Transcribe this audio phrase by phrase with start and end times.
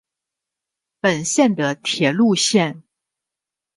[0.99, 2.81] 本线的铁路线。